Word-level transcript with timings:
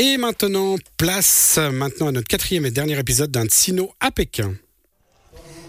Et 0.00 0.16
maintenant, 0.16 0.76
place 0.96 1.58
maintenant 1.72 2.06
à 2.06 2.12
notre 2.12 2.28
quatrième 2.28 2.64
et 2.64 2.70
dernier 2.70 2.96
épisode 3.00 3.32
d'un 3.32 3.46
Tsino 3.46 3.90
à 3.98 4.12
Pékin. 4.12 4.54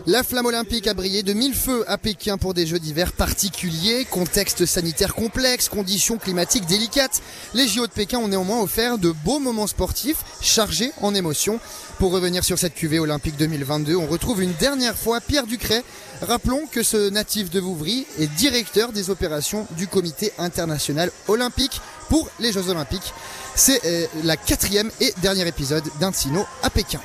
La 0.05 0.21
flamme 0.21 0.45
olympique 0.45 0.85
a 0.85 0.93
brillé 0.93 1.23
de 1.23 1.33
mille 1.33 1.55
feux 1.55 1.83
à 1.87 1.97
Pékin 1.97 2.37
pour 2.37 2.53
des 2.53 2.67
Jeux 2.67 2.77
d'hiver 2.77 3.11
particuliers, 3.11 4.05
contexte 4.05 4.67
sanitaire 4.67 5.15
complexe, 5.15 5.67
conditions 5.67 6.19
climatiques 6.19 6.67
délicates. 6.67 7.23
Les 7.55 7.67
JO 7.67 7.87
de 7.87 7.91
Pékin 7.91 8.19
ont 8.19 8.27
néanmoins 8.27 8.61
offert 8.61 8.99
de 8.99 9.11
beaux 9.25 9.39
moments 9.39 9.65
sportifs 9.65 10.23
chargés 10.41 10.91
en 11.01 11.15
émotions. 11.15 11.59
Pour 11.97 12.11
revenir 12.11 12.43
sur 12.43 12.59
cette 12.59 12.75
cuvée 12.75 12.99
olympique 12.99 13.35
2022, 13.35 13.95
on 13.95 14.05
retrouve 14.05 14.43
une 14.43 14.53
dernière 14.53 14.95
fois 14.95 15.21
Pierre 15.21 15.47
Ducret. 15.47 15.83
Rappelons 16.21 16.67
que 16.71 16.83
ce 16.83 17.09
natif 17.09 17.49
de 17.49 17.59
Vouvry 17.59 18.05
est 18.19 18.27
directeur 18.27 18.91
des 18.91 19.09
opérations 19.09 19.65
du 19.75 19.87
comité 19.87 20.31
international 20.37 21.11
olympique 21.27 21.81
pour 22.09 22.29
les 22.39 22.51
Jeux 22.51 22.69
olympiques. 22.69 23.13
C'est 23.55 23.85
euh, 23.85 24.05
la 24.23 24.35
quatrième 24.35 24.91
et 24.99 25.13
dernier 25.21 25.47
épisode 25.47 25.83
d'un 25.99 26.11
Sino 26.11 26.45
à 26.63 26.69
Pékin. 26.69 26.99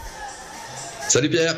Salut 1.09 1.31
Pierre 1.31 1.57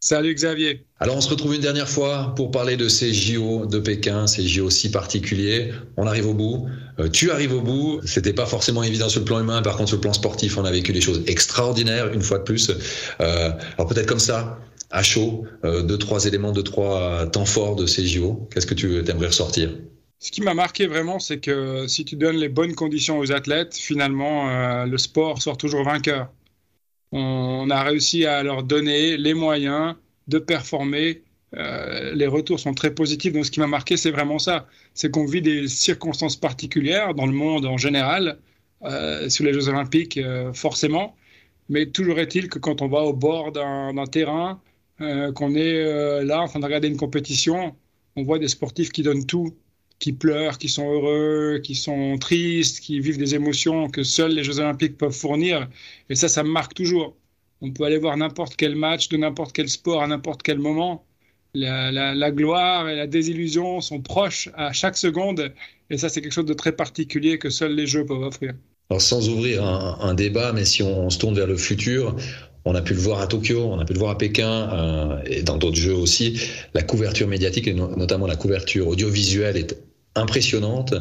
Salut 0.00 0.34
Xavier. 0.34 0.86
Alors 1.00 1.16
on 1.16 1.20
se 1.20 1.28
retrouve 1.28 1.54
une 1.54 1.62
dernière 1.62 1.88
fois 1.88 2.32
pour 2.36 2.50
parler 2.50 2.76
de 2.76 2.86
ces 2.86 3.12
JO 3.12 3.66
de 3.66 3.78
Pékin, 3.78 4.26
ces 4.26 4.46
JO 4.46 4.70
si 4.70 4.90
particuliers. 4.90 5.72
On 5.96 6.06
arrive 6.06 6.28
au 6.28 6.34
bout. 6.34 6.68
Euh, 7.00 7.08
tu 7.08 7.30
arrives 7.30 7.54
au 7.54 7.60
bout. 7.60 8.00
C'était 8.04 8.34
pas 8.34 8.46
forcément 8.46 8.82
évident 8.82 9.08
sur 9.08 9.20
le 9.20 9.24
plan 9.24 9.40
humain. 9.40 9.62
Par 9.62 9.76
contre 9.76 9.88
sur 9.88 9.96
le 9.96 10.02
plan 10.02 10.12
sportif, 10.12 10.58
on 10.58 10.64
a 10.64 10.70
vécu 10.70 10.92
des 10.92 11.00
choses 11.00 11.22
extraordinaires 11.26 12.12
une 12.12 12.22
fois 12.22 12.38
de 12.38 12.44
plus. 12.44 12.70
Euh, 13.20 13.50
alors 13.78 13.88
peut-être 13.88 14.06
comme 14.06 14.20
ça, 14.20 14.58
à 14.90 15.02
chaud, 15.02 15.44
euh, 15.64 15.82
deux 15.82 15.98
trois 15.98 16.26
éléments, 16.26 16.52
deux 16.52 16.62
trois 16.62 17.26
temps 17.26 17.46
forts 17.46 17.74
de 17.74 17.86
ces 17.86 18.06
JO. 18.06 18.48
Qu'est-ce 18.52 18.66
que 18.66 18.74
tu 18.74 18.98
aimerais 19.10 19.28
ressortir? 19.28 19.70
Ce 20.18 20.30
qui 20.30 20.40
m'a 20.42 20.54
marqué 20.54 20.86
vraiment, 20.86 21.18
c'est 21.18 21.40
que 21.40 21.86
si 21.88 22.04
tu 22.04 22.16
donnes 22.16 22.36
les 22.36 22.48
bonnes 22.48 22.74
conditions 22.74 23.18
aux 23.18 23.32
athlètes, 23.32 23.76
finalement, 23.76 24.50
euh, 24.50 24.86
le 24.86 24.98
sport 24.98 25.42
sort 25.42 25.58
toujours 25.58 25.84
vainqueur. 25.84 26.32
On 27.12 27.70
a 27.70 27.82
réussi 27.82 28.26
à 28.26 28.42
leur 28.42 28.62
donner 28.62 29.16
les 29.16 29.34
moyens 29.34 29.96
de 30.28 30.38
performer. 30.38 31.22
Euh, 31.56 32.14
les 32.14 32.26
retours 32.26 32.60
sont 32.60 32.74
très 32.74 32.94
positifs. 32.94 33.32
Donc, 33.32 33.46
ce 33.46 33.50
qui 33.50 33.60
m'a 33.60 33.66
marqué, 33.66 33.96
c'est 33.96 34.10
vraiment 34.10 34.38
ça. 34.38 34.66
C'est 34.94 35.10
qu'on 35.10 35.26
vit 35.26 35.42
des 35.42 35.68
circonstances 35.68 36.36
particulières 36.36 37.14
dans 37.14 37.26
le 37.26 37.32
monde 37.32 37.66
en 37.66 37.76
général, 37.76 38.38
euh, 38.84 39.28
sur 39.28 39.44
les 39.44 39.52
Jeux 39.52 39.68
Olympiques, 39.68 40.20
forcément. 40.54 41.16
Mais 41.68 41.86
toujours 41.86 42.18
est-il 42.18 42.48
que 42.48 42.58
quand 42.58 42.82
on 42.82 42.88
va 42.88 43.00
au 43.02 43.12
bord 43.12 43.52
d'un 43.52 44.06
terrain, 44.06 44.60
qu'on 44.98 45.54
est 45.54 46.24
là 46.24 46.40
en 46.42 46.48
train 46.48 46.60
de 46.60 46.64
regarder 46.64 46.88
une 46.88 46.96
compétition, 46.96 47.76
on 48.16 48.22
voit 48.22 48.38
des 48.38 48.48
sportifs 48.48 48.90
qui 48.90 49.02
donnent 49.02 49.26
tout 49.26 49.54
qui 49.98 50.12
pleurent, 50.12 50.58
qui 50.58 50.68
sont 50.68 50.90
heureux, 50.90 51.60
qui 51.62 51.74
sont 51.74 52.18
tristes, 52.18 52.80
qui 52.80 53.00
vivent 53.00 53.18
des 53.18 53.34
émotions 53.34 53.88
que 53.88 54.02
seuls 54.02 54.32
les 54.32 54.44
Jeux 54.44 54.58
Olympiques 54.58 54.98
peuvent 54.98 55.12
fournir. 55.12 55.68
Et 56.10 56.14
ça, 56.14 56.28
ça 56.28 56.42
me 56.42 56.50
marque 56.50 56.74
toujours. 56.74 57.16
On 57.62 57.72
peut 57.72 57.84
aller 57.84 57.98
voir 57.98 58.16
n'importe 58.16 58.56
quel 58.56 58.76
match 58.76 59.08
de 59.08 59.16
n'importe 59.16 59.52
quel 59.52 59.68
sport 59.68 60.02
à 60.02 60.06
n'importe 60.06 60.42
quel 60.42 60.58
moment. 60.58 61.04
La, 61.54 62.30
gloire 62.30 62.88
et 62.90 62.96
la 62.96 63.06
désillusion 63.06 63.80
sont 63.80 64.02
proches 64.02 64.50
à 64.54 64.72
chaque 64.72 64.96
seconde. 64.96 65.54
Et 65.88 65.96
ça, 65.96 66.10
c'est 66.10 66.20
quelque 66.20 66.32
chose 66.32 66.44
de 66.44 66.54
très 66.54 66.72
particulier 66.72 67.38
que 67.38 67.48
seuls 67.48 67.74
les 67.74 67.86
Jeux 67.86 68.04
peuvent 68.04 68.22
offrir. 68.22 68.54
Alors, 68.90 69.00
sans 69.00 69.28
ouvrir 69.30 69.64
un, 69.64 70.14
débat, 70.14 70.52
mais 70.52 70.64
si 70.66 70.82
on, 70.82 71.08
se 71.08 71.18
tourne 71.18 71.34
vers 71.34 71.46
le 71.46 71.56
futur, 71.56 72.14
on 72.66 72.74
a 72.74 72.82
pu 72.82 72.94
le 72.94 73.00
voir 73.00 73.20
à 73.20 73.26
Tokyo, 73.28 73.70
on 73.70 73.78
a 73.78 73.84
pu 73.84 73.92
le 73.94 74.00
voir 74.00 74.10
à 74.10 74.18
Pékin 74.18 74.68
euh, 74.72 75.22
et 75.24 75.42
dans 75.42 75.56
d'autres 75.56 75.76
jeux 75.76 75.94
aussi. 75.94 76.40
La 76.74 76.82
couverture 76.82 77.28
médiatique 77.28 77.68
et 77.68 77.74
notamment 77.74 78.26
la 78.26 78.36
couverture 78.36 78.88
audiovisuelle 78.88 79.56
est 79.56 79.78
impressionnante. 80.16 80.92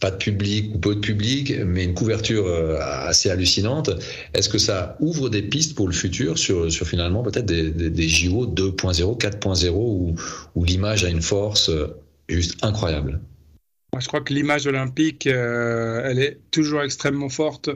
Pas 0.00 0.12
de 0.12 0.16
public 0.16 0.74
ou 0.74 0.78
peu 0.78 0.94
de 0.96 1.00
public, 1.00 1.52
mais 1.64 1.84
une 1.84 1.94
couverture 1.94 2.46
euh, 2.46 2.78
assez 2.80 3.30
hallucinante. 3.30 3.90
Est-ce 4.34 4.48
que 4.48 4.58
ça 4.58 4.96
ouvre 5.00 5.28
des 5.28 5.42
pistes 5.42 5.76
pour 5.76 5.86
le 5.86 5.92
futur 5.92 6.38
sur, 6.38 6.72
sur 6.72 6.86
finalement 6.86 7.22
peut-être 7.22 7.46
des, 7.46 7.70
des, 7.70 8.08
JO 8.08 8.46
2.0, 8.46 9.20
4.0 9.20 9.70
où, 9.70 10.14
où 10.54 10.64
l'image 10.64 11.04
a 11.04 11.08
une 11.08 11.22
force 11.22 11.68
euh, 11.68 11.96
juste 12.28 12.64
incroyable? 12.64 13.20
Moi, 13.92 14.00
Je 14.00 14.08
crois 14.08 14.20
que 14.20 14.32
l'image 14.32 14.66
olympique, 14.66 15.26
elle 15.26 16.18
est 16.18 16.38
toujours 16.50 16.82
extrêmement 16.82 17.28
forte. 17.28 17.70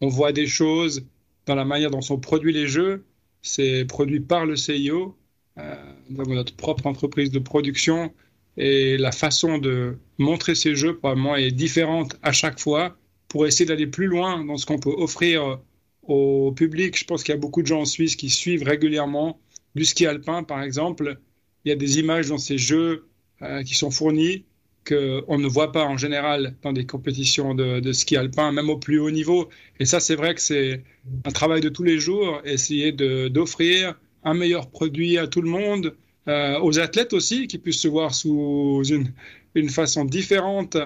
On 0.00 0.08
voit 0.08 0.32
des 0.32 0.46
choses 0.46 1.02
dans 1.50 1.56
la 1.56 1.64
manière 1.64 1.90
dont 1.90 2.00
sont 2.00 2.20
produits 2.20 2.52
les 2.52 2.68
jeux. 2.68 3.04
C'est 3.42 3.84
produit 3.84 4.20
par 4.20 4.46
le 4.46 4.54
CIO. 4.54 5.16
avons 5.56 6.34
notre 6.34 6.54
propre 6.54 6.86
entreprise 6.86 7.32
de 7.32 7.40
production 7.40 8.14
et 8.56 8.96
la 8.96 9.10
façon 9.10 9.58
de 9.58 9.98
montrer 10.18 10.54
ces 10.54 10.76
jeux, 10.76 10.96
probablement, 10.96 11.34
est 11.34 11.50
différente 11.50 12.16
à 12.22 12.30
chaque 12.30 12.60
fois 12.60 12.96
pour 13.26 13.48
essayer 13.48 13.66
d'aller 13.66 13.88
plus 13.88 14.06
loin 14.06 14.44
dans 14.44 14.56
ce 14.58 14.64
qu'on 14.64 14.78
peut 14.78 14.94
offrir 14.96 15.58
au 16.04 16.52
public. 16.52 16.96
Je 16.96 17.04
pense 17.04 17.24
qu'il 17.24 17.34
y 17.34 17.38
a 17.38 17.40
beaucoup 17.40 17.62
de 17.62 17.66
gens 17.66 17.80
en 17.80 17.84
Suisse 17.84 18.14
qui 18.14 18.30
suivent 18.30 18.62
régulièrement 18.62 19.40
du 19.74 19.84
ski 19.84 20.06
alpin, 20.06 20.44
par 20.44 20.62
exemple. 20.62 21.18
Il 21.64 21.70
y 21.70 21.72
a 21.72 21.76
des 21.76 21.98
images 21.98 22.28
dans 22.28 22.38
ces 22.38 22.58
jeux 22.58 23.08
euh, 23.42 23.64
qui 23.64 23.74
sont 23.74 23.90
fournies 23.90 24.44
qu'on 24.92 25.38
ne 25.38 25.48
voit 25.48 25.72
pas 25.72 25.84
en 25.84 25.96
général 25.96 26.54
dans 26.62 26.72
des 26.72 26.86
compétitions 26.86 27.54
de, 27.54 27.92
ski 27.92 28.16
alpin, 28.16 28.52
même 28.52 28.70
au 28.70 28.76
plus 28.76 28.98
haut 28.98 29.10
niveau. 29.10 29.48
Et 29.78 29.84
ça, 29.84 30.00
c'est 30.00 30.16
vrai 30.16 30.34
que 30.34 30.40
c'est 30.40 30.82
un 31.24 31.30
travail 31.30 31.60
de 31.60 31.68
tous 31.68 31.84
les 31.84 31.98
jours, 31.98 32.40
essayer 32.44 32.92
d'offrir 32.92 33.94
un 34.24 34.34
meilleur 34.34 34.70
produit 34.70 35.18
à 35.18 35.26
tout 35.26 35.42
le 35.42 35.48
monde, 35.48 35.96
euh, 36.28 36.58
aux 36.60 36.78
athlètes 36.78 37.12
aussi, 37.12 37.46
qui 37.46 37.58
puissent 37.58 37.80
se 37.80 37.88
voir 37.88 38.14
sous 38.14 38.82
une, 38.84 39.12
une 39.54 39.70
façon 39.70 40.04
différente. 40.04 40.76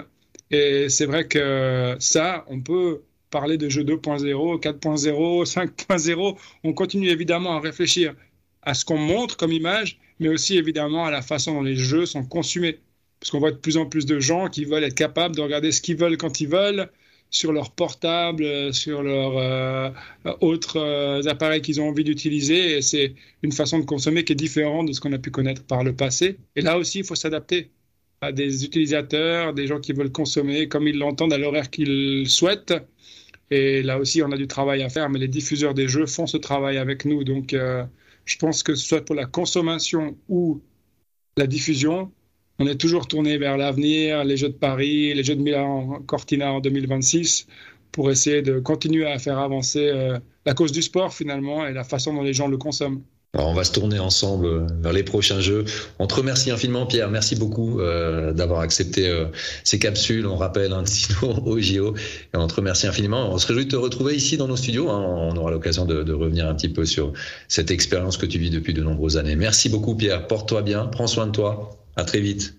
Et 0.51 0.87
c'est 0.89 1.05
vrai 1.05 1.27
que 1.27 1.95
ça, 1.99 2.45
on 2.47 2.61
peut 2.61 3.01
parler 3.31 3.57
de 3.57 3.67
jeu 3.69 3.83
2.0, 3.83 4.61
4.0, 4.61 5.45
5.0. 5.45 6.37
On 6.63 6.73
continue 6.73 7.09
évidemment 7.09 7.57
à 7.57 7.59
réfléchir 7.59 8.13
à 8.61 8.73
ce 8.73 8.85
qu'on 8.85 8.97
montre 8.97 9.37
comme 9.37 9.51
image, 9.51 9.99
mais 10.19 10.29
aussi 10.29 10.57
évidemment 10.57 11.05
à 11.05 11.11
la 11.11 11.21
façon 11.21 11.55
dont 11.55 11.61
les 11.61 11.75
jeux 11.75 12.05
sont 12.05 12.23
consumés. 12.23 12.79
Parce 13.25 13.31
qu'on 13.31 13.39
voit 13.39 13.49
de 13.49 13.57
plus 13.57 13.77
en 13.77 13.87
plus 13.87 14.05
de 14.05 14.19
gens 14.19 14.49
qui 14.49 14.65
veulent 14.65 14.83
être 14.83 14.93
capables 14.93 15.35
de 15.35 15.41
regarder 15.41 15.71
ce 15.71 15.81
qu'ils 15.81 15.97
veulent 15.97 16.15
quand 16.15 16.41
ils 16.41 16.47
veulent, 16.47 16.91
sur 17.31 17.51
leur 17.51 17.71
portable, 17.71 18.71
sur 18.71 19.01
leurs 19.01 19.37
euh, 19.39 19.89
autres 20.41 20.77
euh, 20.77 21.23
appareils 21.27 21.63
qu'ils 21.63 21.81
ont 21.81 21.89
envie 21.89 22.03
d'utiliser. 22.03 22.77
Et 22.77 22.83
c'est 22.83 23.15
une 23.41 23.51
façon 23.51 23.79
de 23.79 23.83
consommer 23.83 24.23
qui 24.23 24.33
est 24.33 24.35
différente 24.35 24.89
de 24.89 24.93
ce 24.93 25.01
qu'on 25.01 25.11
a 25.11 25.17
pu 25.17 25.31
connaître 25.31 25.63
par 25.63 25.83
le 25.83 25.95
passé. 25.95 26.37
Et 26.55 26.61
là 26.61 26.77
aussi, 26.77 26.99
il 26.99 27.03
faut 27.03 27.15
s'adapter 27.15 27.71
à 28.21 28.31
des 28.31 28.63
utilisateurs, 28.63 29.55
des 29.55 29.65
gens 29.65 29.79
qui 29.79 29.93
veulent 29.93 30.11
consommer 30.11 30.67
comme 30.67 30.87
ils 30.87 30.99
l'entendent 30.99 31.33
à 31.33 31.39
l'horaire 31.39 31.71
qu'ils 31.71 32.29
souhaitent. 32.29 32.75
Et 33.49 33.81
là 33.81 33.97
aussi, 33.97 34.21
on 34.21 34.31
a 34.31 34.37
du 34.37 34.45
travail 34.45 34.83
à 34.83 34.89
faire, 34.89 35.09
mais 35.09 35.17
les 35.17 35.27
diffuseurs 35.27 35.73
des 35.73 35.87
jeux 35.87 36.05
font 36.05 36.27
ce 36.27 36.37
travail 36.37 36.77
avec 36.77 37.05
nous. 37.05 37.23
Donc, 37.23 37.53
euh, 37.55 37.83
je 38.25 38.37
pense 38.37 38.61
que 38.61 38.75
ce 38.75 38.85
soit 38.85 39.03
pour 39.03 39.15
la 39.15 39.25
consommation 39.25 40.15
ou 40.29 40.61
la 41.37 41.47
diffusion, 41.47 42.11
on 42.59 42.67
est 42.67 42.75
toujours 42.75 43.07
tourné 43.07 43.37
vers 43.37 43.57
l'avenir, 43.57 44.23
les 44.23 44.37
Jeux 44.37 44.49
de 44.49 44.53
Paris, 44.53 45.13
les 45.13 45.23
Jeux 45.23 45.35
de 45.35 45.41
Milan 45.41 46.01
Cortina 46.05 46.53
en 46.53 46.61
2026, 46.61 47.47
pour 47.91 48.11
essayer 48.11 48.41
de 48.41 48.59
continuer 48.59 49.05
à 49.05 49.19
faire 49.19 49.39
avancer 49.39 49.89
euh, 49.89 50.19
la 50.45 50.53
cause 50.53 50.71
du 50.71 50.81
sport 50.81 51.13
finalement 51.13 51.67
et 51.67 51.73
la 51.73 51.83
façon 51.83 52.13
dont 52.13 52.23
les 52.23 52.33
gens 52.33 52.47
le 52.47 52.57
consomment. 52.57 53.01
On 53.37 53.53
va 53.53 53.65
se 53.65 53.73
tourner 53.73 53.99
ensemble 53.99 54.45
euh, 54.45 54.67
vers 54.79 54.93
les 54.93 55.03
prochains 55.03 55.41
jeux. 55.41 55.65
On 55.99 56.07
te 56.07 56.15
remercie 56.15 56.49
infiniment, 56.49 56.85
Pierre. 56.85 57.09
Merci 57.09 57.35
beaucoup 57.35 57.81
euh, 57.81 58.31
d'avoir 58.31 58.61
accepté 58.61 59.13
ces 59.65 59.77
capsules. 59.77 60.25
On 60.25 60.37
rappelle 60.37 60.71
un 60.71 60.85
hein, 60.85 61.27
au 61.45 61.59
JO. 61.59 61.95
Et 62.33 62.37
on 62.37 62.47
te 62.47 62.55
remercie 62.55 62.87
infiniment. 62.87 63.33
On 63.33 63.37
se 63.37 63.47
réjouit 63.47 63.65
de 63.65 63.71
te 63.71 63.75
retrouver 63.75 64.15
ici 64.15 64.37
dans 64.37 64.47
nos 64.47 64.55
studios. 64.55 64.89
Hein. 64.89 65.03
On 65.05 65.35
aura 65.35 65.51
l'occasion 65.51 65.83
de, 65.83 66.03
de, 66.03 66.13
revenir 66.13 66.47
un 66.47 66.55
petit 66.55 66.69
peu 66.69 66.85
sur 66.85 67.11
cette 67.49 67.71
expérience 67.71 68.15
que 68.15 68.25
tu 68.25 68.39
vis 68.39 68.49
depuis 68.49 68.73
de 68.73 68.81
nombreuses 68.81 69.17
années. 69.17 69.35
Merci 69.35 69.67
beaucoup, 69.67 69.95
Pierre. 69.95 70.27
Porte-toi 70.27 70.61
bien. 70.61 70.85
Prends 70.85 71.07
soin 71.07 71.27
de 71.27 71.31
toi. 71.33 71.84
À 71.95 72.03
très 72.03 72.19
vite. 72.19 72.55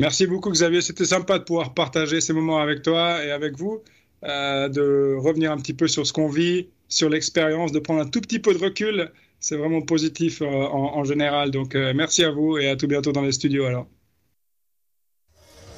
Merci 0.00 0.26
beaucoup, 0.26 0.50
Xavier. 0.50 0.82
C'était 0.82 1.06
sympa 1.06 1.38
de 1.38 1.44
pouvoir 1.44 1.74
partager 1.74 2.20
ces 2.20 2.32
moments 2.32 2.58
avec 2.58 2.82
toi 2.82 3.24
et 3.24 3.30
avec 3.30 3.56
vous, 3.56 3.82
euh, 4.24 4.68
de 4.68 5.16
revenir 5.18 5.52
un 5.52 5.56
petit 5.56 5.74
peu 5.74 5.88
sur 5.88 6.06
ce 6.06 6.12
qu'on 6.12 6.28
vit, 6.28 6.68
sur 6.88 7.08
l'expérience, 7.08 7.72
de 7.72 7.78
prendre 7.78 8.00
un 8.00 8.06
tout 8.06 8.20
petit 8.20 8.38
peu 8.38 8.52
de 8.52 8.58
recul. 8.58 9.10
C'est 9.40 9.56
vraiment 9.56 9.82
positif 9.82 10.42
euh, 10.42 10.46
en, 10.46 11.04
général. 11.04 11.50
Donc, 11.50 11.74
euh, 11.74 11.92
merci 11.94 12.24
à 12.24 12.30
vous 12.30 12.58
et 12.58 12.68
à 12.68 12.76
tout 12.76 12.86
bientôt 12.86 13.12
dans 13.12 13.22
les 13.22 13.32
studios 13.32 13.64
alors. 13.64 13.86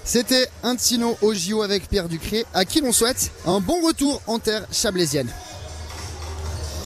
C'était 0.04 0.46
un 0.62 0.74
Tino 0.74 1.16
au 1.20 1.34
JO 1.34 1.62
avec 1.62 1.88
Pierre 1.88 2.08
Ducré, 2.08 2.44
à 2.54 2.64
qui 2.64 2.81
l'on 2.81 2.92
souhaite 2.92 3.31
un 3.46 3.60
bon 3.60 3.86
retour 3.86 4.22
en 4.26 4.38
terre 4.38 4.66
chablaisienne. 4.72 5.28